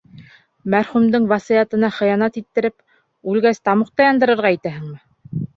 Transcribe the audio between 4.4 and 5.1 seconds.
итәһеңме?